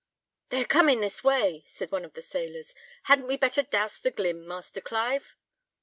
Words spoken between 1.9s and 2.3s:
one of the